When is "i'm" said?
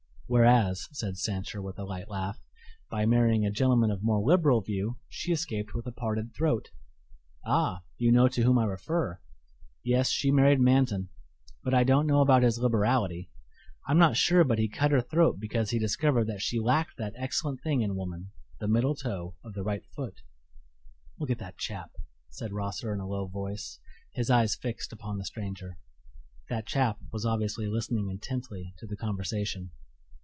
13.89-13.97